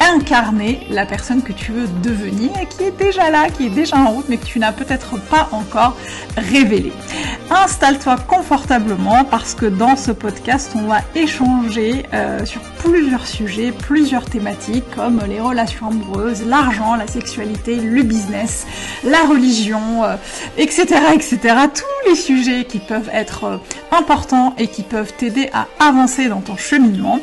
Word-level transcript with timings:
incarner 0.00 0.86
la 0.90 1.06
personne 1.06 1.42
que 1.42 1.52
tu 1.52 1.72
veux 1.72 1.88
devenir 2.02 2.50
et 2.60 2.66
qui 2.66 2.84
est 2.84 2.96
déjà 2.96 3.30
là, 3.30 3.48
qui 3.50 3.66
est 3.66 3.70
déjà 3.70 3.96
en 3.96 4.10
route, 4.10 4.26
mais 4.28 4.36
que 4.36 4.44
tu 4.44 4.58
n'as 4.58 4.72
peut-être 4.72 5.18
pas 5.28 5.48
encore 5.52 5.96
révélé. 6.36 6.92
Installe-toi 7.48 8.16
confortablement 8.26 9.24
parce 9.24 9.54
que 9.54 9.66
dans 9.66 9.94
ce 9.94 10.10
podcast, 10.10 10.72
on 10.74 10.88
va 10.88 11.00
échanger 11.14 12.04
euh, 12.12 12.44
sur 12.44 12.60
plusieurs 12.82 13.24
sujets, 13.24 13.70
plusieurs 13.70 14.24
thématiques 14.24 14.84
comme 14.96 15.20
les 15.28 15.40
relations 15.40 15.88
amoureuses, 15.88 16.44
l'argent, 16.44 16.96
la 16.96 17.06
sexualité, 17.06 17.76
le 17.76 18.02
business, 18.02 18.66
la 19.04 19.22
religion, 19.24 20.02
etc., 20.58 20.86
euh, 20.92 21.12
etc. 21.14 21.38
Tous 21.72 22.08
les 22.10 22.16
sujets 22.16 22.64
qui 22.64 22.80
peuvent 22.80 23.10
être 23.12 23.44
euh, 23.44 23.58
importants 23.92 24.54
et 24.58 24.66
qui 24.66 24.82
peuvent 24.82 25.12
t'aider 25.12 25.48
à 25.52 25.68
avancer 25.78 26.28
dans 26.28 26.40
ton 26.40 26.56
cheminement. 26.56 27.20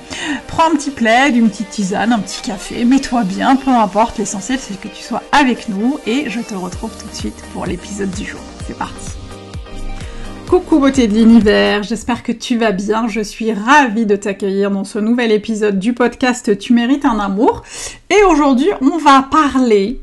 Prends 0.47 0.67
un 0.71 0.75
petit 0.75 0.91
plaid, 0.91 1.35
une 1.35 1.49
petite 1.49 1.69
tisane, 1.69 2.13
un 2.13 2.19
petit 2.19 2.41
café 2.41 2.85
mets-toi 2.85 3.23
bien, 3.23 3.57
peu 3.57 3.71
importe, 3.71 4.19
l'essentiel 4.19 4.59
c'est 4.61 4.79
que 4.79 4.88
tu 4.88 5.03
sois 5.03 5.23
avec 5.33 5.67
nous 5.67 5.99
et 6.07 6.29
je 6.29 6.39
te 6.39 6.53
retrouve 6.53 6.91
tout 6.97 7.09
de 7.09 7.16
suite 7.16 7.44
pour 7.51 7.66
l'épisode 7.66 8.11
du 8.11 8.25
jour. 8.25 8.39
C'est 8.66 8.77
parti 8.77 9.22
Coucou 10.53 10.77
beauté 10.77 11.07
de 11.07 11.15
l'univers, 11.15 11.81
j'espère 11.81 12.21
que 12.21 12.31
tu 12.31 12.59
vas 12.59 12.71
bien, 12.71 13.07
je 13.07 13.21
suis 13.21 13.51
ravie 13.51 14.05
de 14.05 14.15
t'accueillir 14.15 14.69
dans 14.69 14.83
ce 14.83 14.99
nouvel 14.99 15.31
épisode 15.31 15.79
du 15.79 15.93
podcast 15.93 16.55
Tu 16.59 16.73
mérites 16.73 17.05
un 17.05 17.17
amour 17.17 17.63
et 18.11 18.23
aujourd'hui 18.29 18.67
on 18.79 18.99
va 18.99 19.23
parler 19.23 19.99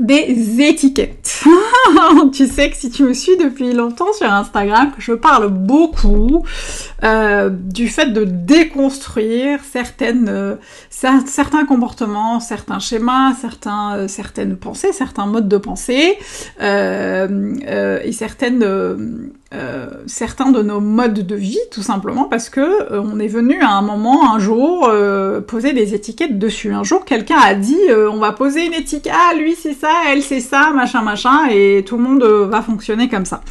des 0.00 0.60
étiquettes. 0.60 1.44
tu 2.32 2.48
sais 2.48 2.70
que 2.70 2.76
si 2.76 2.90
tu 2.90 3.04
me 3.04 3.12
suis 3.12 3.36
depuis 3.36 3.72
longtemps 3.72 4.12
sur 4.12 4.26
Instagram, 4.32 4.90
je 4.98 5.12
parle 5.12 5.46
beaucoup 5.48 6.44
euh, 7.04 7.48
du 7.48 7.86
fait 7.86 8.06
de 8.06 8.24
déconstruire 8.24 9.60
certaines, 9.62 10.28
euh, 10.28 10.56
certains 10.90 11.66
comportements, 11.66 12.40
certains 12.40 12.80
schémas, 12.80 13.34
certains, 13.40 13.96
euh, 13.96 14.08
certaines 14.08 14.56
pensées, 14.56 14.92
certains 14.92 15.26
modes 15.26 15.48
de 15.48 15.58
pensée 15.58 16.18
et 16.58 18.12
certaines 18.12 19.30
euh, 19.54 19.86
certains 20.06 20.50
de 20.50 20.62
nos 20.62 20.80
modes 20.80 21.26
de 21.26 21.34
vie, 21.34 21.58
tout 21.70 21.82
simplement 21.82 22.24
parce 22.24 22.48
que 22.48 22.60
euh, 22.60 23.02
on 23.02 23.18
est 23.18 23.28
venu 23.28 23.60
à 23.60 23.70
un 23.70 23.82
moment, 23.82 24.32
un 24.34 24.38
jour, 24.38 24.88
euh, 24.88 25.40
poser 25.40 25.72
des 25.72 25.94
étiquettes 25.94 26.38
dessus. 26.38 26.72
Un 26.72 26.84
jour, 26.84 27.04
quelqu'un 27.04 27.38
a 27.38 27.54
dit 27.54 27.78
on 28.10 28.18
va 28.18 28.32
poser 28.32 28.66
une 28.66 28.74
étiquette, 28.74 29.12
ah 29.14 29.34
lui 29.34 29.54
c'est 29.54 29.74
ça, 29.74 29.92
elle 30.08 30.22
c'est 30.22 30.40
ça, 30.40 30.70
machin 30.74 31.02
machin, 31.02 31.48
et 31.50 31.84
tout 31.86 31.96
le 31.96 32.02
monde 32.02 32.22
va 32.22 32.62
fonctionner 32.62 33.08
comme 33.08 33.26
ça. 33.26 33.42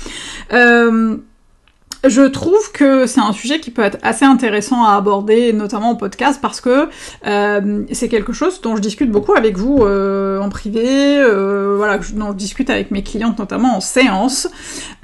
Je 2.03 2.23
trouve 2.23 2.71
que 2.71 3.05
c'est 3.05 3.19
un 3.19 3.31
sujet 3.31 3.59
qui 3.59 3.69
peut 3.69 3.83
être 3.83 3.99
assez 4.01 4.25
intéressant 4.25 4.83
à 4.83 4.95
aborder, 4.95 5.53
notamment 5.53 5.91
au 5.91 5.95
podcast, 5.95 6.39
parce 6.41 6.59
que 6.59 6.89
euh, 7.27 7.83
c'est 7.91 8.09
quelque 8.09 8.33
chose 8.33 8.59
dont 8.61 8.75
je 8.75 8.81
discute 8.81 9.11
beaucoup 9.11 9.33
avec 9.33 9.55
vous 9.55 9.83
euh, 9.83 10.39
en 10.39 10.49
privé, 10.49 11.19
euh, 11.19 11.75
voilà, 11.77 11.99
dont 12.13 12.31
je 12.31 12.37
discute 12.37 12.71
avec 12.71 12.89
mes 12.89 13.03
clientes, 13.03 13.37
notamment 13.37 13.77
en 13.77 13.81
séance. 13.81 14.49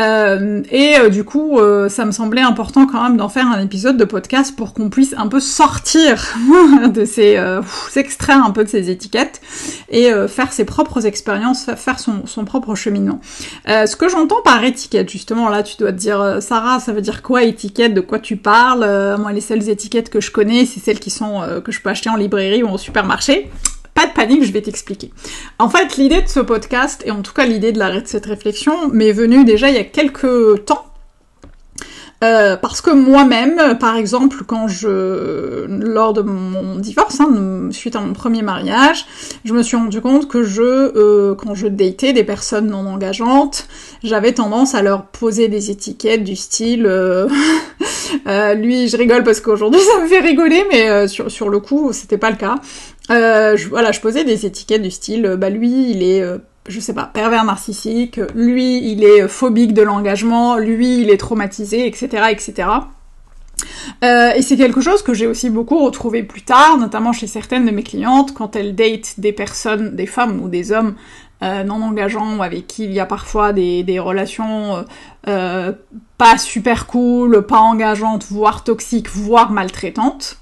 Euh, 0.01 0.63
et 0.71 0.97
euh, 0.97 1.09
du 1.09 1.23
coup, 1.23 1.59
euh, 1.59 1.88
ça 1.88 2.03
me 2.05 2.11
semblait 2.11 2.41
important 2.41 2.88
quand 2.88 3.03
même 3.03 3.17
d'en 3.17 3.29
faire 3.29 3.47
un 3.47 3.61
épisode 3.61 3.97
de 3.97 4.05
podcast 4.05 4.55
pour 4.55 4.73
qu'on 4.73 4.89
puisse 4.89 5.13
un 5.17 5.27
peu 5.27 5.39
sortir 5.39 6.35
de 6.94 7.05
ces, 7.05 7.39
s'extraire 7.89 8.44
un 8.44 8.51
peu 8.51 8.63
de 8.63 8.69
ces 8.69 8.89
étiquettes 8.89 9.41
et 9.89 10.11
faire 10.27 10.51
ses 10.51 10.65
propres 10.65 11.05
expériences, 11.05 11.69
faire 11.75 11.99
son, 11.99 12.25
son 12.25 12.45
propre 12.45 12.75
cheminement. 12.75 13.19
ce 13.65 13.95
que 13.95 14.09
j'entends 14.09 14.41
par 14.41 14.63
étiquette, 14.63 15.09
justement, 15.09 15.49
là, 15.49 15.63
tu 15.63 15.77
dois 15.77 15.91
te 15.91 15.97
dire, 15.97 16.37
Sarah, 16.41 16.79
ça 16.79 16.93
veut 16.93 17.01
dire 17.01 17.21
quoi 17.21 17.43
étiquette, 17.43 17.93
de 17.93 18.01
quoi 18.01 18.19
tu 18.19 18.37
parles? 18.37 18.83
Euh, 18.83 19.17
moi, 19.17 19.31
les 19.31 19.41
seules 19.41 19.69
étiquettes 19.69 20.09
que 20.09 20.21
je 20.21 20.31
connais, 20.31 20.65
c'est 20.65 20.79
celles 20.79 20.99
qui 20.99 21.09
sont 21.09 21.41
euh, 21.41 21.61
que 21.61 21.71
je 21.71 21.81
peux 21.81 21.89
acheter 21.89 22.09
en 22.09 22.15
librairie 22.15 22.63
ou 22.63 22.69
au 22.69 22.77
supermarché. 22.77 23.49
Pas 23.93 24.05
de 24.05 24.13
panique, 24.13 24.43
je 24.43 24.51
vais 24.51 24.61
t'expliquer. 24.61 25.11
En 25.59 25.69
fait, 25.69 25.97
l'idée 25.97 26.21
de 26.21 26.27
ce 26.27 26.39
podcast, 26.39 27.01
et 27.05 27.11
en 27.11 27.21
tout 27.21 27.33
cas 27.33 27.45
l'idée 27.45 27.71
de, 27.71 27.79
de 27.79 28.05
cette 28.05 28.25
réflexion, 28.25 28.89
m'est 28.89 29.11
venue 29.11 29.43
déjà 29.43 29.69
il 29.69 29.75
y 29.75 29.79
a 29.79 29.83
quelques 29.83 30.65
temps, 30.65 30.85
euh, 32.23 32.57
parce 32.57 32.81
que 32.81 32.89
moi-même, 32.89 33.78
par 33.79 33.95
exemple, 33.95 34.38
quand 34.45 34.67
je, 34.67 35.66
lors 35.67 36.13
de 36.13 36.22
mon 36.23 36.78
divorce, 36.78 37.19
hein, 37.19 37.69
suite 37.72 37.95
à 37.95 38.00
mon 38.00 38.13
premier 38.13 38.41
mariage, 38.41 39.05
je 39.45 39.53
me 39.53 39.61
suis 39.61 39.78
rendu 39.78 40.01
compte 40.01 40.27
que 40.27 40.41
je, 40.41 40.63
euh, 40.63 41.35
quand 41.35 41.53
je 41.53 41.67
datais 41.67 42.13
des 42.13 42.23
personnes 42.23 42.67
non 42.67 42.88
engageantes, 42.88 43.67
j'avais 44.03 44.33
tendance 44.33 44.73
à 44.73 44.81
leur 44.81 45.06
poser 45.06 45.47
des 45.47 45.69
étiquettes 45.69 46.23
du 46.23 46.35
style, 46.35 46.88
euh, 46.88 47.27
lui, 48.56 48.88
je 48.88 48.97
rigole 48.97 49.23
parce 49.23 49.39
qu'aujourd'hui 49.39 49.81
ça 49.95 50.01
me 50.01 50.07
fait 50.07 50.19
rigoler, 50.19 50.66
mais 50.72 51.07
sur, 51.07 51.29
sur 51.29 51.50
le 51.50 51.59
coup, 51.59 51.94
c'était 51.94 52.17
pas 52.17 52.31
le 52.31 52.38
cas. 52.38 52.56
Voilà, 53.09 53.91
je 53.91 54.00
posais 54.00 54.23
des 54.23 54.47
étiquettes 54.47 54.81
du 54.81 54.91
style, 54.91 55.35
bah 55.38 55.51
lui, 55.51 55.91
il 55.91 56.01
est 56.01 56.23
je 56.67 56.79
sais 56.79 56.94
pas, 56.94 57.05
pervers 57.05 57.44
narcissique, 57.44 58.19
lui 58.35 58.91
il 58.91 59.03
est 59.03 59.28
phobique 59.28 59.73
de 59.73 59.81
l'engagement, 59.81 60.57
lui 60.57 61.01
il 61.01 61.09
est 61.09 61.17
traumatisé, 61.17 61.88
etc. 61.88 62.25
etc. 62.29 62.69
Euh, 64.03 64.31
et 64.35 64.41
c'est 64.41 64.57
quelque 64.57 64.81
chose 64.81 65.01
que 65.01 65.13
j'ai 65.13 65.27
aussi 65.27 65.50
beaucoup 65.50 65.83
retrouvé 65.83 66.23
plus 66.23 66.44
tard, 66.44 66.77
notamment 66.77 67.13
chez 67.13 67.27
certaines 67.27 67.66
de 67.66 67.72
mes 67.72 67.83
clientes, 67.83 68.33
quand 68.33 68.56
elles 68.56 68.75
datent 68.75 69.19
des 69.19 69.31
personnes, 69.31 69.95
des 69.95 70.06
femmes 70.06 70.41
ou 70.41 70.50
des 70.50 70.72
hommes 70.72 70.95
euh, 71.44 71.63
non 71.63 71.81
engageants 71.83 72.38
ou 72.38 72.44
avec 72.44 72.67
qui 72.67 72.85
il 72.85 72.91
y 72.91 73.00
a 73.00 73.06
parfois 73.06 73.53
des, 73.53 74.00
relations 74.00 74.85
euh, 75.27 75.72
pas 76.17 76.38
super 76.38 76.88
cool, 76.88 77.45
pas 77.45 77.59
engageantes, 77.59 78.25
voire 78.29 78.63
toxiques, 78.63 79.09
voire 79.09 79.51
maltraitantes 79.51 80.38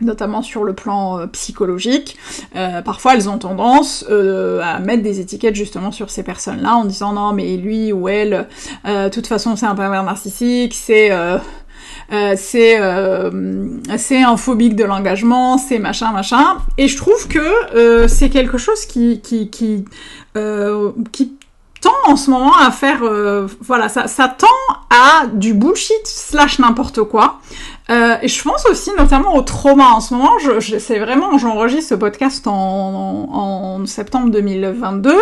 notamment 0.00 0.42
sur 0.42 0.64
le 0.64 0.74
plan 0.74 1.18
euh, 1.18 1.26
psychologique, 1.26 2.16
euh, 2.56 2.82
parfois 2.82 3.14
elles 3.14 3.28
ont 3.28 3.38
tendance 3.38 4.04
euh, 4.10 4.60
à 4.62 4.78
mettre 4.78 5.02
des 5.02 5.20
étiquettes 5.20 5.54
justement 5.54 5.90
sur 5.90 6.10
ces 6.10 6.22
personnes-là 6.22 6.74
en 6.74 6.84
disant 6.84 7.12
non 7.12 7.32
mais 7.32 7.56
lui 7.56 7.92
ou 7.92 8.08
elle, 8.08 8.46
de 8.84 9.08
toute 9.08 9.26
façon 9.26 9.56
c'est 9.56 9.66
un 9.66 9.74
pervers 9.74 10.02
narcissique, 10.02 10.74
c'est 10.74 11.10
c'est 12.36 12.80
c'est 13.96 14.22
un 14.22 14.36
phobique 14.36 14.76
de 14.76 14.84
l'engagement, 14.84 15.58
c'est 15.58 15.78
machin 15.78 16.12
machin. 16.12 16.58
Et 16.76 16.88
je 16.88 16.96
trouve 16.96 17.28
que 17.28 18.06
c'est 18.06 18.30
quelque 18.30 18.58
chose 18.58 18.84
qui 18.86 19.20
qui 19.20 19.50
qui 19.50 19.84
qui 21.12 21.32
tend 21.80 21.90
en 22.06 22.16
ce 22.16 22.30
moment 22.30 22.56
à 22.56 22.70
faire 22.70 23.02
voilà 23.60 23.88
ça 23.88 24.06
ça 24.06 24.28
tend 24.28 24.46
à 24.90 25.26
du 25.26 25.54
bullshit 25.54 26.04
slash 26.04 26.58
n'importe 26.58 27.02
quoi 27.02 27.40
euh, 27.90 28.16
et 28.20 28.28
je 28.28 28.42
pense 28.42 28.66
aussi 28.66 28.90
notamment 28.98 29.34
au 29.34 29.42
trauma. 29.42 29.90
En 29.92 30.00
ce 30.00 30.12
moment, 30.14 30.38
je, 30.38 30.98
vraiment, 30.98 31.38
j'enregistre 31.38 31.90
ce 31.90 31.94
podcast 31.94 32.46
en, 32.46 33.28
en, 33.32 33.86
septembre 33.86 34.30
2022. 34.30 35.14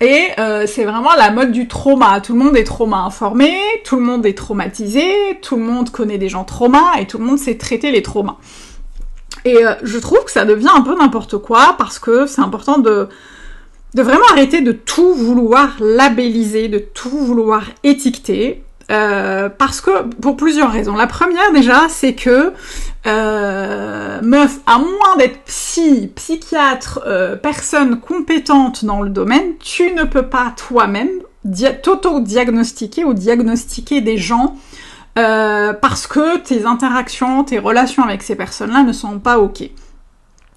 Et 0.00 0.28
euh, 0.38 0.66
c'est 0.66 0.84
vraiment 0.84 1.14
la 1.16 1.30
mode 1.30 1.52
du 1.52 1.66
trauma. 1.66 2.20
Tout 2.20 2.34
le 2.34 2.40
monde 2.40 2.56
est 2.56 2.64
trauma 2.64 2.98
informé, 2.98 3.56
tout 3.84 3.96
le 3.96 4.02
monde 4.02 4.26
est 4.26 4.36
traumatisé, 4.36 5.38
tout 5.40 5.56
le 5.56 5.62
monde 5.62 5.90
connaît 5.90 6.18
des 6.18 6.28
gens 6.28 6.44
traumas 6.44 6.98
et 6.98 7.06
tout 7.06 7.18
le 7.18 7.24
monde 7.24 7.38
sait 7.38 7.56
traiter 7.56 7.90
les 7.90 8.02
traumas. 8.02 8.36
Et 9.44 9.64
euh, 9.64 9.74
je 9.82 9.98
trouve 9.98 10.24
que 10.24 10.30
ça 10.30 10.44
devient 10.44 10.70
un 10.74 10.82
peu 10.82 10.98
n'importe 10.98 11.38
quoi 11.38 11.76
parce 11.78 11.98
que 11.98 12.26
c'est 12.26 12.40
important 12.40 12.78
de, 12.78 13.08
de 13.94 14.02
vraiment 14.02 14.24
arrêter 14.32 14.60
de 14.60 14.72
tout 14.72 15.14
vouloir 15.14 15.76
labelliser, 15.80 16.68
de 16.68 16.78
tout 16.78 17.10
vouloir 17.10 17.64
étiqueter. 17.82 18.64
Euh, 18.90 19.48
parce 19.48 19.80
que 19.80 20.02
pour 20.20 20.36
plusieurs 20.36 20.70
raisons. 20.70 20.94
La 20.94 21.06
première 21.06 21.52
déjà, 21.52 21.88
c'est 21.88 22.14
que 22.14 22.52
euh, 23.06 24.20
meuf, 24.22 24.58
à 24.66 24.78
moins 24.78 25.16
d'être 25.18 25.42
psy, 25.44 26.10
psychiatre, 26.14 27.00
euh, 27.06 27.36
personne 27.36 28.00
compétente 28.00 28.84
dans 28.84 29.00
le 29.00 29.10
domaine, 29.10 29.56
tu 29.58 29.92
ne 29.94 30.04
peux 30.04 30.26
pas 30.26 30.52
toi-même 30.56 31.08
t'auto-diagnostiquer 31.82 33.04
ou 33.04 33.12
diagnostiquer 33.12 34.00
des 34.00 34.16
gens 34.16 34.56
parce 35.14 36.06
que 36.08 36.38
tes 36.38 36.64
interactions, 36.64 37.44
tes 37.44 37.58
relations 37.58 38.02
avec 38.02 38.22
ces 38.22 38.34
personnes-là 38.34 38.82
ne 38.82 38.92
sont 38.92 39.18
pas 39.20 39.38
ok. 39.38 39.62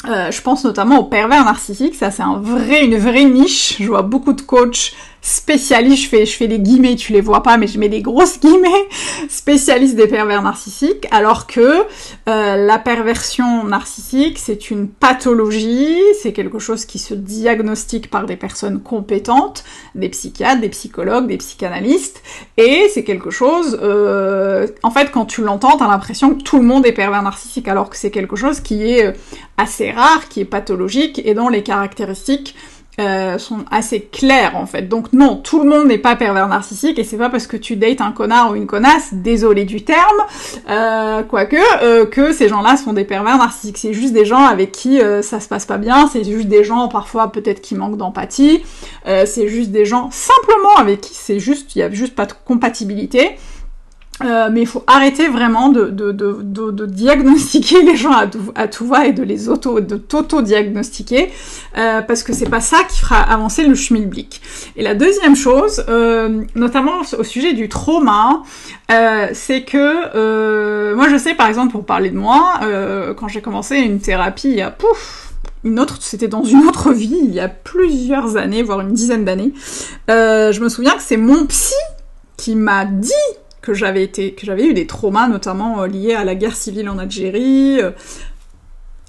Je 0.06 0.42
pense 0.42 0.64
notamment 0.64 1.00
aux 1.00 1.04
pervers 1.04 1.44
narcissiques, 1.44 1.94
ça 1.94 2.10
c'est 2.10 2.24
un 2.24 2.40
vrai, 2.40 2.86
une 2.86 2.98
vraie 2.98 3.26
niche. 3.26 3.76
Je 3.80 3.88
vois 3.88 4.02
beaucoup 4.02 4.32
de 4.32 4.42
coachs 4.42 4.94
spécialiste, 5.28 6.04
je 6.04 6.10
fais, 6.10 6.26
je 6.26 6.38
fais 6.38 6.48
des 6.48 6.60
guillemets, 6.60 6.96
tu 6.96 7.12
les 7.12 7.20
vois 7.20 7.44
pas, 7.44 7.58
mais 7.58 7.68
je 7.68 7.78
mets 7.78 7.90
des 7.90 8.02
grosses 8.02 8.40
guillemets, 8.42 8.88
spécialiste 9.28 9.96
des 9.96 10.08
pervers 10.08 10.42
narcissiques, 10.42 11.06
alors 11.12 11.48
que 11.48 11.84
euh, 12.30 12.56
la 12.56 12.80
perversion 12.80 13.66
narcissique, 13.66 14.40
c'est 14.40 14.72
une 14.72 14.88
pathologie, 14.88 16.00
c'est 16.22 16.32
quelque 16.32 16.60
chose 16.60 16.86
qui 16.86 16.98
se 16.98 17.14
diagnostique 17.14 18.10
par 18.10 18.26
des 18.26 18.38
personnes 18.38 18.82
compétentes, 18.82 19.66
des 19.96 20.08
psychiatres, 20.08 20.62
des 20.62 20.70
psychologues, 20.70 21.28
des 21.28 21.38
psychanalystes, 21.38 22.24
et 22.56 22.90
c'est 22.94 23.04
quelque 23.04 23.30
chose, 23.30 23.78
euh, 23.84 24.66
en 24.82 24.92
fait, 24.92 25.12
quand 25.12 25.26
tu 25.26 25.42
l'entends, 25.42 25.78
t'as 25.78 25.90
l'impression 25.90 26.36
que 26.36 26.42
tout 26.42 26.58
le 26.58 26.66
monde 26.66 26.86
est 26.86 26.94
pervers 26.94 27.22
narcissique, 27.22 27.68
alors 27.68 27.90
que 27.90 27.98
c'est 27.98 28.12
quelque 28.12 28.38
chose 28.38 28.62
qui 28.62 28.90
est 28.90 29.08
euh, 29.08 29.12
assez 29.58 29.92
rare, 29.92 30.30
qui 30.30 30.40
est 30.40 30.46
pathologique, 30.46 31.22
et 31.26 31.34
dont 31.34 31.50
les 31.50 31.64
caractéristiques 31.64 32.56
euh, 33.00 33.38
sont 33.38 33.64
assez 33.70 34.02
clairs 34.02 34.56
en 34.56 34.66
fait. 34.66 34.84
Donc 34.84 35.14
non, 35.14 35.36
tout 35.36 35.62
le 35.62 35.70
monde 35.70 35.88
n'est 35.88 36.00
pas 36.00 36.16
pervers 36.16 36.48
narcissique 36.48 36.98
et 36.98 37.04
c'est 37.04 37.18
pas 37.18 37.30
parce 37.30 37.46
que 37.46 37.56
tu 37.56 37.76
dates 37.76 38.02
un 38.02 38.12
connard 38.12 38.52
ou 38.52 38.56
une 38.56 38.66
connasse, 38.66 39.14
désolé 39.14 39.66
du 39.66 39.84
terme, 39.84 40.00
euh, 40.70 41.22
quoique, 41.24 41.58
euh, 41.84 42.06
que 42.06 42.32
ces 42.32 42.50
gens-là 42.50 42.76
sont 42.76 42.94
des 42.94 43.04
pervers 43.04 43.38
narcissiques. 43.38 43.78
C'est 43.78 43.94
juste 43.94 44.14
des 44.14 44.26
gens 44.26 44.44
avec 44.46 44.72
qui 44.72 45.00
euh, 45.00 45.22
ça 45.22 45.40
se 45.40 45.48
passe 45.48 45.66
pas 45.66 45.78
bien, 45.78 46.08
c'est 46.12 46.24
juste 46.24 46.48
des 46.48 46.64
gens 46.64 46.88
parfois 46.88 47.32
peut-être 47.32 47.62
qui 47.62 47.76
manquent 47.76 47.98
d'empathie, 47.98 48.64
c'est 49.06 49.48
juste 49.48 49.72
des 49.72 49.86
gens 49.86 50.10
simplement 50.12 50.76
avec 50.78 51.02
qui 51.02 51.14
c'est 51.14 51.40
juste, 51.40 51.76
il 51.76 51.80
y 51.80 51.82
a 51.84 51.90
juste 51.92 52.16
pas 52.16 52.26
de 52.26 52.34
compatibilité. 52.46 53.38
Euh, 54.26 54.50
mais 54.52 54.62
il 54.62 54.68
faut 54.68 54.84
arrêter 54.88 55.28
vraiment 55.28 55.70
de, 55.70 56.86
diagnostiquer 56.86 57.82
les 57.84 57.96
gens 57.96 58.14
à 58.56 58.68
tout, 58.68 58.88
va 58.88 59.06
et 59.06 59.14
de 59.14 59.24
les 59.24 59.48
auto, 59.48 59.80
de 59.80 59.96
t'auto-diagnostiquer, 59.96 61.32
euh, 61.78 62.02
parce 62.02 62.24
que 62.24 62.34
c'est 62.34 62.50
pas 62.50 62.62
ça 62.62 62.78
qui 62.90 63.00
fera 63.00 63.22
avancer 63.22 63.64
le 63.64 63.76
schmilblick. 63.76 64.42
Et 64.76 64.82
la 64.82 64.96
deuxième 64.96 65.36
chose, 65.36 65.86
euh, 65.88 66.44
notamment 66.56 67.02
au 67.18 67.24
sujet 67.24 67.54
du 67.54 67.70
trauma, 67.70 68.42
c'est 69.34 69.64
que 69.64 70.94
moi 70.96 71.10
je 71.10 71.18
sais 71.18 71.36
par 71.36 71.48
exemple 71.48 71.72
pour 71.72 71.86
parler 71.86 72.10
de 72.10 72.18
moi, 72.18 72.60
quand 73.18 73.28
j'ai 73.28 73.42
commencé 73.42 73.78
une 73.78 74.00
thérapie 74.00 74.50
il 74.50 74.56
y 74.56 74.62
a 74.62 74.72
pouf 74.72 75.34
une 75.64 75.80
autre, 75.80 75.98
c'était 76.00 76.28
dans 76.28 76.44
une 76.44 76.66
autre 76.68 76.94
vie, 76.94 77.20
il 77.22 77.34
y 77.34 77.40
a 77.40 77.50
plusieurs 77.50 78.38
années, 78.38 78.64
voire 78.64 78.82
une 78.82 78.94
dizaine 78.94 79.26
d'années. 79.26 79.54
je 80.08 80.60
me 80.60 80.70
souviens 80.70 80.94
que 80.94 81.02
c'est 81.02 81.18
mon 81.18 81.46
psy 81.46 81.76
qui 82.38 82.56
m'a 82.56 82.86
dit 82.86 83.12
que 83.68 83.74
j'avais 83.74 84.04
été, 84.04 84.34
que 84.34 84.46
j'avais 84.46 84.66
eu 84.66 84.74
des 84.74 84.88
traumas, 84.88 85.28
notamment 85.28 85.82
euh, 85.82 85.88
liés 85.88 86.14
à 86.14 86.24
la 86.24 86.36
guerre 86.36 86.56
civile 86.56 86.88
en 86.88 86.98
Algérie, 86.98 87.82
euh, 87.82 87.92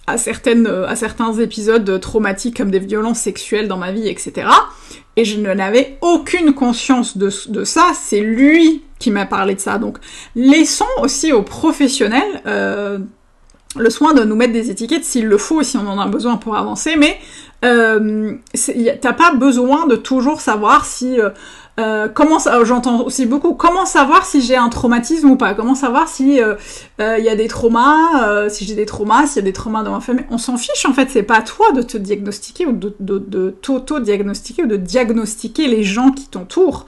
à 0.09 0.19
certaines, 0.19 0.67
euh, 0.67 0.89
à 0.89 0.97
certains 0.97 1.33
épisodes 1.35 2.01
traumatiques 2.01 2.57
comme 2.57 2.73
des 2.73 2.81
violences 2.81 3.21
sexuelles 3.21 3.69
dans 3.69 3.77
ma 3.77 3.93
vie, 3.93 4.09
etc. 4.09 4.49
Et 5.15 5.25
je 5.25 5.39
n'avais 5.39 5.97
aucune 6.01 6.55
conscience 6.55 7.17
de, 7.17 7.31
de 7.51 7.63
ça. 7.63 7.93
C'est 7.95 8.21
lui 8.21 8.83
qui 8.99 9.13
m'a 9.13 9.27
parlé 9.27 9.55
de 9.55 9.61
ça. 9.61 9.79
Donc, 9.79 9.99
laissons 10.35 10.87
aussi 11.03 11.33
aux 11.33 11.43
professionnels 11.43 12.43
le 13.77 13.91
soin 13.91 14.15
de 14.15 14.25
nous 14.25 14.35
mettre 14.35 14.55
des 14.55 14.71
étiquettes 14.71 15.05
s'il 15.05 15.27
le 15.27 15.39
faut, 15.39 15.63
si 15.63 15.77
on 15.77 15.87
en 15.87 16.01
a 16.01 16.09
besoin 16.09 16.37
pour 16.37 16.57
avancer, 16.57 16.97
mais 16.97 17.17
euh, 17.65 18.35
t'as 19.01 19.13
pas 19.13 19.35
besoin 19.35 19.87
de 19.87 19.95
toujours 19.95 20.41
savoir 20.41 20.85
si 20.87 21.19
comment 22.15 22.41
ça, 22.41 22.65
j'entends 22.65 23.03
aussi 23.05 23.25
beaucoup, 23.25 23.55
comment 23.55 23.87
savoir 23.87 24.27
si 24.27 24.41
j'ai 24.41 24.57
un 24.57 24.69
traumatisme 24.69 25.31
ou 25.31 25.37
pas, 25.37 25.55
comment 25.55 25.77
savoir 25.77 26.09
si 26.09 26.35
il 26.35 26.41
euh, 26.41 26.55
euh, 27.01 27.19
y 27.19 27.29
a 27.29 27.37
des 27.37 27.47
traumas, 27.47 28.49
si 28.49 28.65
j'ai 28.65 28.75
des 28.75 28.87
traumas, 28.87 29.27
s'il 29.27 29.37
y 29.37 29.39
a 29.39 29.43
des 29.43 29.53
traumas 29.53 29.85
dans 29.85 29.93
ma 29.93 30.01
famille? 30.01 30.25
On 30.31 30.39
s'en 30.39 30.57
fiche 30.57 30.87
en 30.87 30.93
fait, 30.93 31.09
c'est 31.11 31.23
pas 31.23 31.37
à 31.37 31.43
toi 31.43 31.71
de 31.73 31.83
te 31.83 31.97
diagnostiquer 31.97 32.67
ou 32.67 32.73
de, 32.73 32.97
de, 32.99 33.19
de 33.19 33.51
t'auto-diagnostiquer 33.63 34.65
ou 34.65 34.67
de 34.67 34.77
diagnostiquer 34.77 35.69
les 35.69 35.85
gens 35.85 36.11
qui 36.11 36.27
t'entourent. 36.27 36.87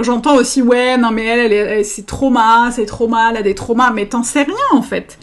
J'entends 0.00 0.34
aussi, 0.34 0.62
ouais, 0.62 0.96
non 0.96 1.12
mais 1.12 1.24
elle, 1.24 1.52
elle, 1.52 1.84
c'est 1.84 2.04
trauma, 2.04 2.70
c'est 2.72 2.86
trauma, 2.86 3.30
elle 3.30 3.36
a 3.36 3.42
des 3.42 3.54
traumas, 3.54 3.92
mais 3.92 4.06
t'en 4.06 4.24
sais 4.24 4.42
rien 4.42 4.54
en 4.72 4.82
fait. 4.82 5.18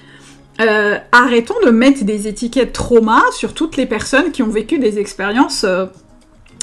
arrêtons 1.11 1.59
de 1.65 1.71
mettre 1.71 2.05
des 2.05 2.29
étiquettes 2.29 2.71
trauma 2.71 3.21
sur 3.33 3.53
toutes 3.53 3.75
les 3.75 3.85
personnes 3.85 4.31
qui 4.31 4.41
ont 4.41 4.49
vécu 4.49 4.79
des 4.79 4.99
expériences 4.99 5.65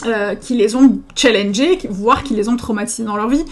euh, 0.06 0.34
qui 0.34 0.54
les 0.54 0.76
ont 0.76 1.00
challengés, 1.14 1.78
voire 1.88 2.22
qui 2.22 2.34
les 2.34 2.48
ont 2.48 2.56
traumatisés 2.56 3.04
dans 3.04 3.16
leur 3.16 3.28
vie, 3.28 3.44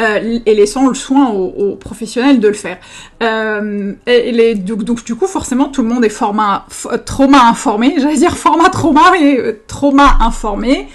euh, 0.00 0.38
et 0.46 0.54
laissant 0.54 0.88
le 0.88 0.94
soin 0.94 1.30
aux, 1.30 1.76
professionnels 1.76 2.40
de 2.40 2.48
le 2.48 2.54
faire. 2.54 2.78
Euh, 3.22 3.92
et 4.06 4.32
les, 4.32 4.54
donc, 4.54 5.04
du 5.04 5.14
coup, 5.14 5.26
forcément, 5.26 5.68
tout 5.68 5.82
le 5.82 5.88
monde 5.88 6.04
est 6.04 6.08
format 6.08 6.66
trauma 7.04 7.48
informé, 7.48 7.94
j'allais 7.98 8.16
dire 8.16 8.36
format 8.36 8.70
trauma, 8.70 9.12
mais 9.12 9.38
trauma 9.66 10.18
informé. 10.20 10.88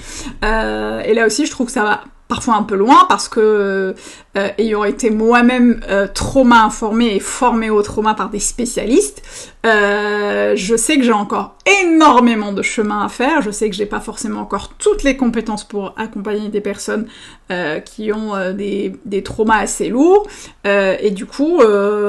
et 0.44 1.13
là 1.13 1.25
aussi, 1.25 1.46
je 1.46 1.51
trouve 1.51 1.68
que 1.68 1.74
ça 1.74 1.84
va 1.84 2.01
parfois 2.28 2.56
un 2.56 2.63
peu 2.63 2.75
loin 2.75 3.06
parce 3.08 3.28
que 3.28 3.96
euh, 4.38 4.50
ayant 4.58 4.84
été 4.84 5.10
moi-même 5.10 5.80
euh, 5.90 6.08
trauma 6.08 6.63
informée 6.63 7.16
et 7.16 7.19
formée 7.19 7.69
au 7.69 7.81
trauma 7.81 8.13
par 8.13 8.30
des 8.30 8.40
spécialistes, 8.40 9.22
euh, 9.66 10.54
je 10.56 10.75
sais 10.75 10.98
que 10.98 11.04
j'ai 11.04 11.12
encore 11.12 11.55
énormément 11.84 12.52
de 12.52 12.62
chemin 12.62 13.04
à 13.04 13.10
faire. 13.10 13.42
Je 13.42 13.52
sais 13.52 13.70
que 13.70 13.76
j'ai 13.76 13.86
pas 13.86 14.00
forcément 14.00 14.42
encore 14.42 14.70
toutes 14.78 15.04
les 15.04 15.18
compétences 15.18 15.64
pour 15.64 15.94
accompagner 15.98 16.50
des 16.50 16.62
personnes 16.62 17.08
euh, 17.52 17.80
qui 17.80 18.14
ont 18.14 18.36
euh, 18.36 18.54
des, 18.54 18.96
des, 19.06 19.24
traumas 19.24 19.60
assez 19.60 19.90
lourds. 19.90 20.28
et 20.64 21.12
du 21.12 21.26
coup, 21.26 21.62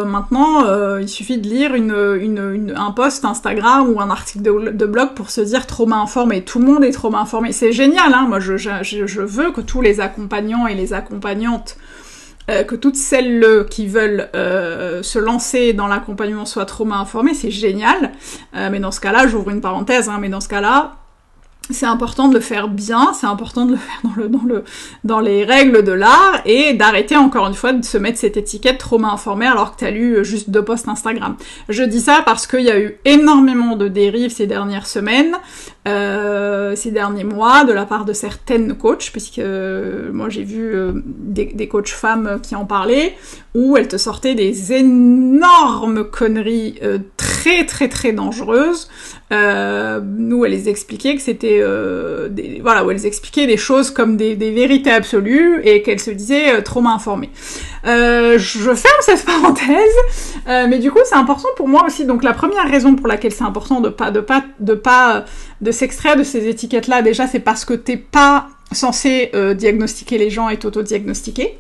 maintenant, 0.07 0.65
il 0.99 1.09
suffit 1.09 1.39
de 1.39 1.49
lire 1.49 1.75
une, 1.75 1.95
une, 2.21 2.75
un 2.77 2.91
post 2.91 3.25
Instagram 3.25 3.89
ou 3.89 4.01
un 4.01 4.11
article 4.11 4.43
de, 4.43 4.71
de, 4.71 4.87
blog 4.87 5.15
pour 5.15 5.31
se 5.31 5.41
dire 5.41 5.67
trauma 5.67 5.97
informé. 5.97 6.43
Tout 6.43 6.59
le 6.59 6.67
monde 6.67 6.85
est 6.85 6.93
trauma 6.93 7.21
informé. 7.21 7.53
C'est 7.53 7.73
génial, 7.73 8.13
hein 8.15 8.27
Moi, 8.29 8.41
je, 8.41 8.57
je, 8.57 8.83
je 8.83 9.21
veux 9.21 9.53
que 9.53 9.61
tous 9.61 9.81
les 9.81 10.01
accompagnants 10.01 10.67
et 10.67 10.75
les 10.75 10.93
accompagnantes 10.93 11.77
euh, 12.51 12.63
que 12.63 12.75
toutes 12.77 12.97
celles 12.97 13.67
qui 13.71 13.87
veulent 13.87 14.29
euh, 14.35 15.03
se 15.03 15.19
lancer 15.19 15.73
dans 15.73 15.89
l'accompagnement 15.89 16.45
soient 16.45 16.65
trauma 16.65 16.97
informées, 16.97 17.35
c'est 17.35 17.51
génial. 17.51 18.13
Euh, 18.55 18.69
mais 18.71 18.79
dans 18.79 18.93
ce 18.93 19.01
cas-là, 19.01 19.27
j'ouvre 19.27 19.51
une 19.51 19.61
parenthèse, 19.61 20.09
hein, 20.09 20.19
mais 20.21 20.29
dans 20.29 20.41
ce 20.41 20.49
cas-là, 20.49 20.97
c'est 21.71 21.87
important 21.87 22.29
de 22.29 22.35
le 22.35 22.41
faire 22.41 22.69
bien, 22.69 23.13
c'est 23.13 23.27
important 23.27 23.67
de 23.67 23.73
le 23.73 23.77
faire 23.77 24.01
dans, 24.05 24.39
dans, 24.39 24.45
le, 24.45 24.65
dans 25.03 25.19
les 25.19 25.45
règles 25.45 25.83
de 25.83 25.91
l'art 25.91 26.41
et 26.45 26.75
d'arrêter 26.75 27.17
encore 27.17 27.49
une 27.49 27.55
fois 27.55 27.73
de 27.73 27.85
se 27.85 27.99
mettre 27.99 28.19
cette 28.19 28.37
étiquette 28.37 28.79
trauma 28.79 29.11
informée 29.11 29.47
alors 29.47 29.75
que 29.75 29.81
tu 29.81 29.85
as 29.85 29.91
lu 29.91 30.25
juste 30.25 30.51
deux 30.51 30.65
posts 30.65 30.87
Instagram. 30.87 31.37
Je 31.69 31.83
dis 31.83 32.01
ça 32.01 32.23
parce 32.25 32.47
qu'il 32.47 32.61
y 32.61 32.71
a 32.71 32.79
eu 32.79 32.99
énormément 33.05 33.75
de 33.75 33.89
dérives 33.89 34.31
ces 34.31 34.47
dernières 34.47 34.87
semaines, 34.87 35.35
euh, 35.87 36.75
ces 36.75 36.91
derniers 36.91 37.23
mois 37.23 37.65
de 37.65 37.73
la 37.73 37.87
part 37.87 38.05
de 38.05 38.13
certaines 38.13 38.75
coachs, 38.75 39.11
puisque 39.13 39.39
euh, 39.39 40.11
moi 40.13 40.29
j'ai 40.29 40.43
vu 40.43 40.75
euh, 40.75 40.91
des, 41.05 41.45
des 41.45 41.69
coachs 41.69 41.91
femmes 41.91 42.41
qui 42.43 42.57
en 42.57 42.65
parlaient, 42.65 43.15
où 43.55 43.77
elles 43.77 43.87
te 43.87 43.97
sortaient 43.97 44.35
des 44.35 44.73
énormes 44.73 46.05
conneries 46.11 46.81
très 47.17 47.65
très 47.65 47.89
très 47.89 48.13
dangereuses, 48.13 48.89
où 49.31 49.35
elles 50.45 50.51
les 50.51 50.69
expliquaient 50.69 51.15
que 51.15 51.23
c'était 51.23 51.63
voilà 52.61 52.85
où 52.85 52.91
elles 52.91 53.07
expliquaient 53.07 53.47
des 53.47 53.57
choses 53.57 53.91
comme 53.91 54.19
des, 54.19 54.35
vérités 54.35 54.91
absolues 54.91 55.63
et 55.65 55.81
qu'elles 55.81 56.01
se 56.01 56.11
disaient 56.11 56.63
trauma 56.63 56.93
informées. 56.93 57.31
je 57.85 58.75
ferme 58.75 59.01
cette 59.01 59.25
parenthèse, 59.33 59.97
mais 60.47 60.79
du 60.79 60.91
coup 60.91 60.99
c'est 61.05 61.17
important 61.17 61.49
pour 61.57 61.67
moi 61.67 61.85
aussi. 61.87 62.05
Donc 62.05 62.23
la 62.23 62.35
première 62.35 62.69
raison 62.69 62.95
pour 62.95 63.09
laquelle 63.09 63.33
c'est 63.33 63.45
important 63.45 63.81
de 63.81 63.89
pas 63.89 64.11
de 64.11 64.21
pas 64.21 64.45
de 64.61 64.75
pas 64.75 65.25
de 65.63 65.73
s'extraire 65.77 66.17
de 66.17 66.25
ces 66.25 66.49
étiquettes-là, 66.49 67.03
déjà, 67.03 67.27
c'est 67.27 67.41
parce 67.41 67.65
que 67.65 67.75
t'es 67.75 67.97
pas 67.97 68.49
censé 68.73 69.31
euh, 69.35 69.55
diagnostiquer 69.55 70.19
les 70.19 70.31
gens 70.31 70.49
et 70.49 70.57
t'auto-diagnostiquer. 70.59 71.59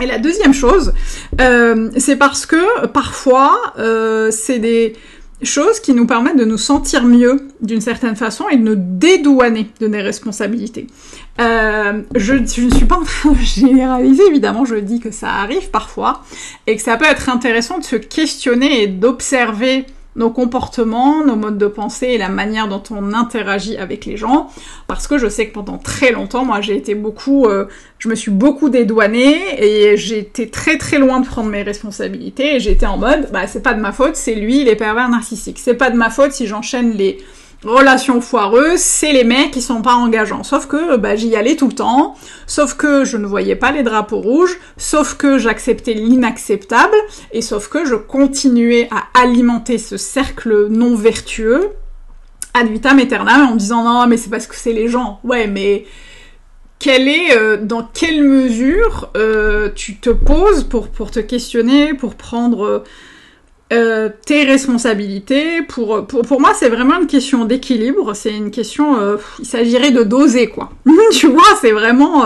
Et 0.00 0.06
la 0.06 0.18
deuxième 0.18 0.54
chose, 0.54 0.94
euh, 1.40 1.90
c'est 1.98 2.16
parce 2.16 2.46
que 2.46 2.86
parfois, 2.86 3.74
euh, 3.78 4.30
c'est 4.30 4.58
des 4.58 4.94
choses 5.42 5.80
qui 5.80 5.92
nous 5.92 6.06
permettent 6.06 6.38
de 6.38 6.44
nous 6.44 6.56
sentir 6.56 7.04
mieux 7.04 7.48
d'une 7.60 7.80
certaine 7.80 8.16
façon 8.16 8.48
et 8.48 8.56
de 8.56 8.62
nous 8.62 8.76
dédouaner 8.76 9.68
de 9.80 9.88
nos 9.88 9.98
responsabilités. 9.98 10.86
je, 11.38 12.32
ne 12.32 12.46
suis 12.46 12.84
pas 12.86 12.96
en 12.96 13.04
train 13.04 13.32
de 13.32 13.38
généraliser, 13.38 14.22
évidemment, 14.28 14.64
je 14.64 14.76
dis 14.76 15.00
que 15.00 15.10
ça 15.10 15.28
arrive 15.28 15.68
parfois 15.70 16.22
et 16.66 16.76
que 16.76 16.82
ça 16.82 16.96
peut 16.96 17.06
être 17.06 17.28
intéressant 17.28 17.78
de 17.78 17.84
se 17.84 17.96
questionner 17.96 18.84
et 18.84 18.86
d'observer 18.86 19.84
nos 20.14 20.30
comportements, 20.30 21.24
nos 21.24 21.36
modes 21.36 21.58
de 21.58 21.66
pensée 21.66 22.08
et 22.08 22.18
la 22.18 22.28
manière 22.28 22.68
dont 22.68 22.82
on 22.90 23.12
interagit 23.12 23.76
avec 23.76 24.04
les 24.04 24.16
gens. 24.16 24.50
Parce 24.86 25.06
que 25.06 25.18
je 25.18 25.28
sais 25.28 25.48
que 25.48 25.54
pendant 25.54 25.78
très 25.78 26.12
longtemps, 26.12 26.44
moi 26.44 26.60
j'ai 26.60 26.76
été 26.76 26.94
beaucoup, 26.94 27.46
euh, 27.46 27.66
je 27.98 28.08
me 28.08 28.14
suis 28.14 28.30
beaucoup 28.30 28.68
dédouanée 28.68 29.62
et 29.62 29.96
j'ai 29.96 30.18
été 30.18 30.50
très 30.50 30.76
très 30.76 30.98
loin 30.98 31.20
de 31.20 31.26
prendre 31.26 31.48
mes 31.48 31.62
responsabilités 31.62 32.56
et 32.56 32.60
j'étais 32.60 32.86
en 32.86 32.98
mode, 32.98 33.30
bah 33.32 33.46
c'est 33.46 33.62
pas 33.62 33.74
de 33.74 33.80
ma 33.80 33.92
faute, 33.92 34.16
c'est 34.16 34.34
lui, 34.34 34.60
il 34.60 34.68
est 34.68 34.76
pervers 34.76 35.08
narcissique. 35.08 35.58
C'est 35.58 35.74
pas 35.74 35.90
de 35.90 35.96
ma 35.96 36.10
faute 36.10 36.32
si 36.32 36.46
j'enchaîne 36.46 36.90
les 36.92 37.18
Relation 37.64 38.20
foireuse, 38.20 38.80
c'est 38.80 39.12
les 39.12 39.22
mecs 39.22 39.52
qui 39.52 39.62
sont 39.62 39.82
pas 39.82 39.94
engageants. 39.94 40.42
Sauf 40.42 40.66
que 40.66 40.96
bah, 40.96 41.14
j'y 41.14 41.36
allais 41.36 41.54
tout 41.54 41.68
le 41.68 41.74
temps, 41.74 42.16
sauf 42.46 42.74
que 42.74 43.04
je 43.04 43.16
ne 43.16 43.26
voyais 43.26 43.54
pas 43.54 43.70
les 43.70 43.84
drapeaux 43.84 44.20
rouges, 44.20 44.58
sauf 44.76 45.14
que 45.14 45.38
j'acceptais 45.38 45.94
l'inacceptable, 45.94 46.96
et 47.32 47.40
sauf 47.40 47.68
que 47.68 47.84
je 47.84 47.94
continuais 47.94 48.88
à 48.90 49.20
alimenter 49.22 49.78
ce 49.78 49.96
cercle 49.96 50.66
non 50.68 50.96
vertueux 50.96 51.70
ad 52.54 52.68
vitam 52.68 52.98
aeternam 52.98 53.48
en 53.48 53.54
me 53.54 53.58
disant 53.58 53.84
non 53.84 54.06
mais 54.06 54.16
c'est 54.16 54.28
parce 54.28 54.46
que 54.46 54.56
c'est 54.56 54.72
les 54.72 54.88
gens. 54.88 55.20
Ouais 55.24 55.46
mais 55.46 55.86
quelle 56.78 57.06
est, 57.06 57.36
euh, 57.36 57.58
dans 57.58 57.84
quelle 57.84 58.24
mesure 58.24 59.10
euh, 59.16 59.68
tu 59.74 59.96
te 59.98 60.10
poses 60.10 60.64
pour, 60.64 60.88
pour 60.88 61.12
te 61.12 61.20
questionner, 61.20 61.94
pour 61.94 62.16
prendre 62.16 62.64
euh, 62.64 62.78
tes 64.26 64.44
responsabilités. 64.44 65.62
Pour, 65.62 66.06
pour, 66.06 66.22
pour 66.22 66.40
moi, 66.40 66.52
c'est 66.54 66.68
vraiment 66.68 67.00
une 67.00 67.06
question 67.06 67.44
d'équilibre. 67.44 68.14
C'est 68.14 68.34
une 68.34 68.50
question. 68.50 68.96
il 69.38 69.46
s'agirait 69.46 69.90
de 69.90 70.02
doser, 70.02 70.48
quoi. 70.48 70.70
tu 71.12 71.28
vois, 71.28 71.42
c'est 71.60 71.72
vraiment 71.72 72.24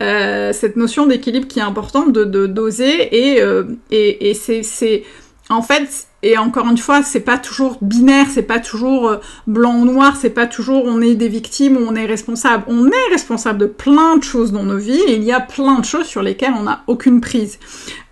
cette 0.00 0.76
notion 0.76 1.06
d'équilibre 1.06 1.46
qui 1.46 1.58
est 1.58 1.62
importante 1.62 2.12
de, 2.12 2.24
de 2.24 2.46
doser 2.46 3.14
et, 3.14 3.42
et, 3.90 4.30
et 4.30 4.34
c'est 4.34 5.02
en 5.50 5.62
fait, 5.62 6.06
et 6.22 6.36
encore 6.36 6.66
une 6.68 6.76
fois, 6.76 7.02
c'est 7.02 7.20
pas 7.20 7.38
toujours 7.38 7.78
binaire, 7.80 8.26
c'est 8.30 8.42
pas 8.42 8.58
toujours 8.58 9.08
euh, 9.08 9.16
blanc 9.46 9.76
ou 9.76 9.84
noir, 9.84 10.16
c'est 10.16 10.30
pas 10.30 10.46
toujours 10.46 10.84
on 10.84 11.00
est 11.00 11.14
des 11.14 11.28
victimes 11.28 11.76
ou 11.76 11.86
on 11.88 11.94
est 11.94 12.06
responsable. 12.06 12.64
On 12.66 12.88
est 12.88 13.10
responsable 13.10 13.58
de 13.58 13.66
plein 13.66 14.16
de 14.16 14.22
choses 14.22 14.52
dans 14.52 14.64
nos 14.64 14.76
vies 14.76 15.00
et 15.06 15.14
il 15.14 15.22
y 15.22 15.32
a 15.32 15.40
plein 15.40 15.78
de 15.78 15.84
choses 15.84 16.06
sur 16.06 16.22
lesquelles 16.22 16.54
on 16.58 16.64
n'a 16.64 16.82
aucune 16.86 17.20
prise. 17.20 17.58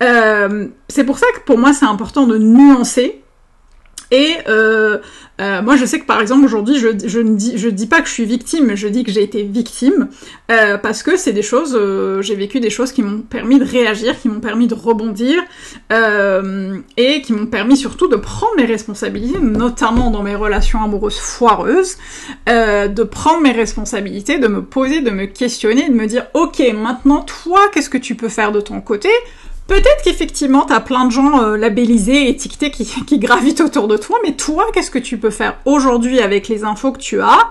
Euh, 0.03 0.69
c'est 0.89 1.05
pour 1.05 1.19
ça 1.19 1.27
que 1.35 1.41
pour 1.41 1.59
moi 1.59 1.73
c'est 1.73 1.85
important 1.85 2.27
de 2.27 2.39
nuancer 2.39 3.23
et 4.11 4.37
euh, 4.49 4.99
euh, 5.41 5.61
moi, 5.63 5.77
je 5.77 5.85
sais 5.85 5.99
que 5.99 6.07
par 6.07 6.21
exemple 6.21 6.45
aujourd'hui, 6.45 6.79
je, 6.79 6.89
ne 7.19 7.71
dis, 7.71 7.87
pas 7.87 8.01
que 8.01 8.09
je 8.09 8.13
suis 8.13 8.25
victime, 8.25 8.75
je 8.75 8.89
dis 8.89 9.05
que 9.05 9.13
j'ai 9.13 9.23
été 9.23 9.43
victime 9.43 10.09
euh, 10.51 10.79
parce 10.79 11.03
que 11.03 11.17
c'est 11.17 11.33
des 11.33 11.43
choses, 11.43 11.77
euh, 11.79 12.23
j'ai 12.23 12.35
vécu 12.35 12.61
des 12.61 12.71
choses 12.71 12.93
qui 12.93 13.03
m'ont 13.03 13.21
permis 13.21 13.59
de 13.59 13.65
réagir, 13.65 14.19
qui 14.19 14.29
m'ont 14.29 14.41
permis 14.41 14.67
de 14.67 14.75
rebondir 14.75 15.43
et 16.97 17.23
qui 17.23 17.33
m'ont 17.33 17.47
permis 17.47 17.77
surtout 17.77 18.09
de 18.09 18.17
prendre 18.17 18.55
mes 18.57 18.65
responsabilités, 18.65 19.39
notamment 19.39 20.11
dans 20.11 20.23
mes 20.23 20.35
relations 20.35 20.83
amoureuses 20.83 21.19
foireuses, 21.19 21.97
de 22.47 23.03
prendre 23.03 23.43
mes 23.43 23.53
responsabilités, 23.53 24.39
de 24.39 24.49
me 24.49 24.63
poser, 24.63 25.01
de 25.01 25.11
me 25.11 25.27
questionner, 25.27 25.89
de 25.89 25.95
me 25.95 26.07
dire, 26.07 26.27
ok, 26.35 26.63
maintenant 26.75 27.23
toi, 27.23 27.61
qu'est-ce 27.73 27.91
que 27.91 27.99
tu 27.99 28.15
peux 28.15 28.29
faire 28.29 28.53
de 28.53 28.61
ton 28.61 28.81
côté? 28.81 29.11
Peut-être 29.67 30.03
qu'effectivement, 30.05 30.65
t'as 30.65 30.81
plein 30.81 31.07
de 31.07 31.11
gens 31.11 31.43
euh, 31.43 31.57
labellisés, 31.57 32.29
étiquetés 32.29 32.71
qui, 32.71 32.85
qui, 33.07 33.19
gravitent 33.19 33.61
autour 33.61 33.89
de 33.89 33.97
toi, 33.97 34.19
mais 34.25 34.35
toi, 34.35 34.67
qu'est-ce 34.73 34.91
que 34.91 34.99
tu 34.99 35.19
peux 35.19 35.31
faire 35.31 35.59
aujourd'hui 35.65 36.21
avec 36.21 36.49
les 36.49 36.65
infos 36.65 36.93
que 36.93 36.99
tu 36.99 37.21
as? 37.21 37.51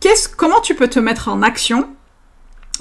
Qu'est-ce, 0.00 0.28
Comment 0.28 0.60
tu 0.60 0.74
peux 0.74 0.88
te 0.88 1.00
mettre 1.00 1.28
en 1.28 1.42
action 1.42 1.88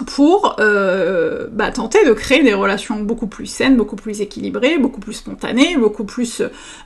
pour 0.03 0.57
euh, 0.59 1.47
bah, 1.51 1.71
tenter 1.71 2.05
de 2.05 2.13
créer 2.13 2.43
des 2.43 2.53
relations 2.53 2.99
beaucoup 2.99 3.27
plus 3.27 3.45
saines, 3.45 3.77
beaucoup 3.77 3.95
plus 3.95 4.21
équilibrées, 4.21 4.77
beaucoup 4.77 4.99
plus 4.99 5.13
spontanées, 5.13 5.77
beaucoup 5.77 6.03
plus 6.03 6.41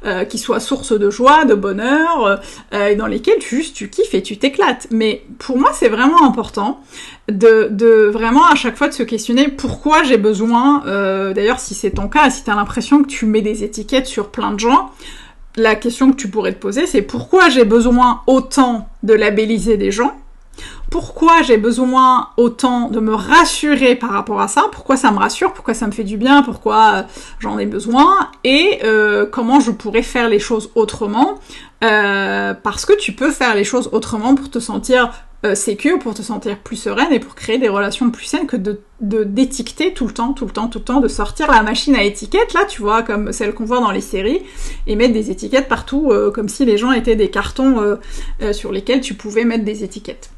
euh, 0.05 0.25
qui 0.25 0.37
soient 0.37 0.59
source 0.59 0.97
de 0.97 1.09
joie, 1.09 1.45
de 1.45 1.55
bonheur, 1.55 2.39
euh, 2.73 2.87
et 2.87 2.95
dans 2.95 3.07
lesquelles 3.07 3.39
tu, 3.39 3.57
juste 3.57 3.75
tu 3.75 3.89
kiffes 3.89 4.13
et 4.13 4.21
tu 4.21 4.37
t'éclates. 4.37 4.87
Mais 4.91 5.23
pour 5.39 5.57
moi, 5.57 5.71
c'est 5.73 5.89
vraiment 5.89 6.23
important 6.23 6.81
de, 7.27 7.67
de, 7.71 8.09
vraiment 8.11 8.45
à 8.45 8.55
chaque 8.55 8.77
fois 8.77 8.87
de 8.87 8.93
se 8.93 9.03
questionner 9.03 9.47
pourquoi 9.47 10.03
j'ai 10.03 10.17
besoin. 10.17 10.83
Euh, 10.85 11.33
d'ailleurs, 11.33 11.59
si 11.59 11.73
c'est 11.73 11.91
ton 11.91 12.07
cas, 12.07 12.29
si 12.29 12.43
tu 12.43 12.51
as 12.51 12.55
l'impression 12.55 13.01
que 13.01 13.07
tu 13.07 13.25
mets 13.25 13.41
des 13.41 13.63
étiquettes 13.63 14.07
sur 14.07 14.29
plein 14.29 14.51
de 14.51 14.59
gens, 14.59 14.91
la 15.55 15.75
question 15.75 16.11
que 16.11 16.15
tu 16.15 16.29
pourrais 16.29 16.53
te 16.53 16.59
poser, 16.59 16.85
c'est 16.85 17.01
pourquoi 17.01 17.49
j'ai 17.49 17.65
besoin 17.65 18.21
autant 18.27 18.87
de 19.03 19.13
labelliser 19.13 19.77
des 19.77 19.91
gens 19.91 20.15
pourquoi 20.89 21.41
j'ai 21.43 21.57
besoin 21.57 22.29
autant 22.37 22.89
de 22.89 22.99
me 22.99 23.13
rassurer 23.13 23.95
par 23.95 24.11
rapport 24.11 24.41
à 24.41 24.47
ça, 24.47 24.65
pourquoi 24.71 24.97
ça 24.97 25.11
me 25.11 25.17
rassure, 25.17 25.53
pourquoi 25.53 25.73
ça 25.73 25.87
me 25.87 25.91
fait 25.91 26.03
du 26.03 26.17
bien, 26.17 26.41
pourquoi 26.41 26.93
euh, 26.93 27.01
j'en 27.39 27.59
ai 27.59 27.65
besoin, 27.65 28.29
et 28.43 28.79
euh, 28.83 29.25
comment 29.25 29.59
je 29.59 29.71
pourrais 29.71 30.01
faire 30.01 30.29
les 30.29 30.39
choses 30.39 30.71
autrement, 30.75 31.35
euh, 31.83 32.53
parce 32.53 32.85
que 32.85 32.93
tu 32.97 33.13
peux 33.13 33.31
faire 33.31 33.55
les 33.55 33.63
choses 33.63 33.89
autrement 33.91 34.35
pour 34.35 34.49
te 34.49 34.59
sentir 34.59 35.11
sécure, 35.53 35.99
pour 35.99 36.13
te 36.13 36.21
sentir 36.21 36.57
plus 36.57 36.75
sereine 36.75 37.13
et 37.13 37.19
pour 37.21 37.33
créer 37.33 37.57
des 37.57 37.69
relations 37.69 38.11
plus 38.11 38.25
saines 38.25 38.45
que 38.45 38.57
de 38.57 38.81
d'étiqueter 38.99 39.93
tout 39.93 40.05
le 40.05 40.11
temps, 40.11 40.33
tout 40.33 40.43
le 40.43 40.51
temps, 40.51 40.67
tout 40.67 40.79
le 40.79 40.83
temps, 40.83 40.99
de 40.99 41.07
sortir 41.07 41.49
la 41.49 41.63
machine 41.63 41.95
à 41.95 42.03
étiquettes, 42.03 42.53
là, 42.53 42.65
tu 42.67 42.81
vois, 42.81 43.03
comme 43.03 43.31
celle 43.31 43.53
qu'on 43.53 43.63
voit 43.63 43.79
dans 43.79 43.91
les 43.91 44.01
séries, 44.01 44.41
et 44.85 44.97
mettre 44.97 45.13
des 45.13 45.31
étiquettes 45.31 45.69
partout, 45.69 46.11
comme 46.35 46.49
si 46.49 46.65
les 46.65 46.77
gens 46.77 46.91
étaient 46.91 47.15
des 47.15 47.29
cartons 47.29 47.97
sur 48.51 48.73
lesquels 48.73 48.99
tu 48.99 49.13
pouvais 49.13 49.45
mettre 49.45 49.63
des 49.63 49.85
étiquettes. 49.85 50.29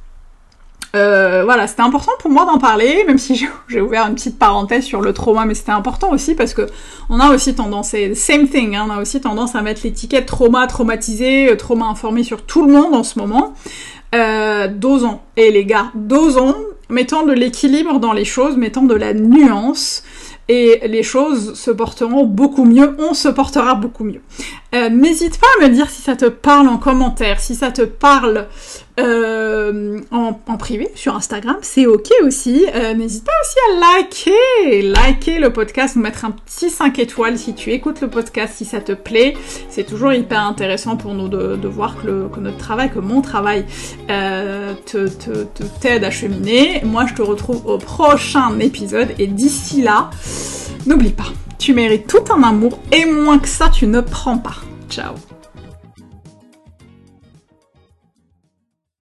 Euh, 0.93 1.43
voilà, 1.45 1.67
c'était 1.67 1.81
important 1.81 2.11
pour 2.19 2.29
moi 2.31 2.45
d'en 2.45 2.57
parler, 2.57 3.03
même 3.07 3.17
si 3.17 3.47
j'ai 3.67 3.81
ouvert 3.81 4.07
une 4.07 4.15
petite 4.15 4.37
parenthèse 4.37 4.83
sur 4.83 5.01
le 5.01 5.13
trauma, 5.13 5.45
mais 5.45 5.53
c'était 5.53 5.71
important 5.71 6.11
aussi 6.11 6.35
parce 6.35 6.53
que 6.53 6.67
on 7.09 7.19
a 7.19 7.33
aussi 7.33 7.55
tendance, 7.55 7.89
c'est 7.89 8.13
same 8.15 8.47
thing, 8.47 8.75
hein, 8.75 8.85
on 8.87 8.91
a 8.91 9.01
aussi 9.01 9.21
tendance 9.21 9.55
à 9.55 9.61
mettre 9.61 9.81
l'étiquette 9.83 10.25
trauma, 10.25 10.67
traumatisé, 10.67 11.49
euh, 11.49 11.55
trauma 11.55 11.85
informé 11.85 12.23
sur 12.23 12.43
tout 12.43 12.65
le 12.65 12.73
monde 12.73 12.93
en 12.93 13.03
ce 13.03 13.19
moment. 13.19 13.53
Euh, 14.13 14.67
dosons. 14.67 15.19
Et 15.37 15.51
les 15.51 15.63
gars, 15.63 15.91
dosons, 15.95 16.57
mettons 16.89 17.25
de 17.25 17.31
l'équilibre 17.31 17.99
dans 17.99 18.11
les 18.11 18.25
choses, 18.25 18.57
mettons 18.57 18.83
de 18.83 18.95
la 18.95 19.13
nuance 19.13 20.03
et 20.49 20.81
les 20.85 21.03
choses 21.03 21.53
se 21.53 21.71
porteront 21.71 22.25
beaucoup 22.25 22.65
mieux, 22.65 22.93
on 22.99 23.13
se 23.13 23.29
portera 23.29 23.75
beaucoup 23.75 24.03
mieux. 24.03 24.19
N'hésite 24.73 25.39
pas 25.39 25.47
à 25.57 25.63
me 25.63 25.73
dire 25.73 25.89
si 25.89 26.01
ça 26.01 26.17
te 26.17 26.25
parle 26.25 26.67
en 26.67 26.77
commentaire, 26.77 27.39
si 27.39 27.55
ça 27.55 27.71
te 27.71 27.83
parle 27.83 28.47
euh, 29.01 29.99
en, 30.11 30.33
privé 30.57 30.91
sur 30.95 31.15
Instagram, 31.15 31.57
c'est 31.61 31.85
ok 31.85 32.09
aussi. 32.23 32.65
Euh, 32.75 32.93
N'hésite 32.93 33.23
pas 33.23 33.31
aussi 33.41 33.57
à 33.67 33.97
liker, 33.97 34.81
liker 34.83 35.39
le 35.39 35.51
podcast, 35.51 35.95
mettre 35.95 36.25
un 36.25 36.31
petit 36.31 36.69
5 36.69 36.99
étoiles 36.99 37.37
si 37.37 37.53
tu 37.55 37.71
écoutes 37.71 38.01
le 38.01 38.09
podcast, 38.09 38.53
si 38.57 38.65
ça 38.65 38.79
te 38.79 38.91
plaît. 38.91 39.35
C'est 39.69 39.85
toujours 39.85 40.13
hyper 40.13 40.41
intéressant 40.41 40.97
pour 40.97 41.13
nous 41.13 41.27
de, 41.27 41.67
voir 41.67 41.95
que, 42.01 42.39
notre 42.39 42.57
travail, 42.57 42.91
que 42.91 42.99
mon 42.99 43.21
travail 43.21 43.65
euh, 44.09 44.73
te 44.85 45.07
t'aide 45.79 46.03
à 46.03 46.11
cheminer. 46.11 46.81
Moi, 46.83 47.05
je 47.07 47.15
te 47.15 47.21
retrouve 47.21 47.65
au 47.65 47.77
prochain 47.77 48.57
épisode 48.59 49.09
et 49.17 49.27
d'ici 49.27 49.81
là, 49.81 50.09
n'oublie 50.85 51.11
pas, 51.11 51.31
tu 51.57 51.73
mérites 51.73 52.07
tout 52.07 52.33
un 52.33 52.43
amour 52.43 52.79
et 52.91 53.05
moins 53.05 53.39
que 53.39 53.47
ça, 53.47 53.69
tu 53.69 53.87
ne 53.87 54.01
prends 54.01 54.37
pas. 54.37 54.57
Ciao 54.89 55.15